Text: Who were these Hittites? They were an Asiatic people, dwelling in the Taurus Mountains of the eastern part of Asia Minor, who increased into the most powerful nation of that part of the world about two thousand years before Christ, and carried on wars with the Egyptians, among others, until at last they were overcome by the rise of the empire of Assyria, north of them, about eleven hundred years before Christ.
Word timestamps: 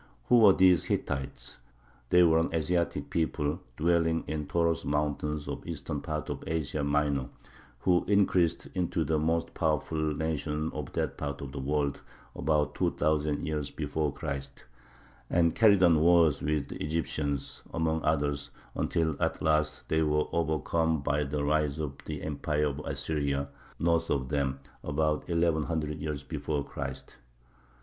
Who 0.29 0.39
were 0.39 0.53
these 0.53 0.85
Hittites? 0.85 1.59
They 2.09 2.23
were 2.23 2.39
an 2.39 2.51
Asiatic 2.51 3.11
people, 3.11 3.59
dwelling 3.77 4.23
in 4.25 4.39
the 4.39 4.45
Taurus 4.47 4.83
Mountains 4.83 5.47
of 5.47 5.61
the 5.61 5.69
eastern 5.69 6.01
part 6.01 6.27
of 6.31 6.43
Asia 6.47 6.83
Minor, 6.83 7.29
who 7.81 8.03
increased 8.07 8.67
into 8.73 9.03
the 9.05 9.19
most 9.19 9.53
powerful 9.53 9.99
nation 10.15 10.71
of 10.73 10.91
that 10.93 11.19
part 11.19 11.39
of 11.41 11.51
the 11.51 11.59
world 11.59 12.01
about 12.35 12.73
two 12.73 12.89
thousand 12.93 13.45
years 13.45 13.69
before 13.69 14.11
Christ, 14.11 14.65
and 15.29 15.53
carried 15.53 15.83
on 15.83 15.99
wars 15.99 16.41
with 16.41 16.69
the 16.69 16.83
Egyptians, 16.83 17.61
among 17.71 18.01
others, 18.03 18.49
until 18.73 19.15
at 19.21 19.39
last 19.39 19.87
they 19.87 20.01
were 20.01 20.25
overcome 20.31 21.03
by 21.03 21.23
the 21.25 21.43
rise 21.43 21.77
of 21.77 21.93
the 22.05 22.23
empire 22.23 22.65
of 22.65 22.79
Assyria, 22.85 23.49
north 23.77 24.09
of 24.09 24.29
them, 24.29 24.61
about 24.83 25.29
eleven 25.29 25.61
hundred 25.65 25.99
years 26.01 26.23
before 26.23 26.63
Christ. 26.63 27.17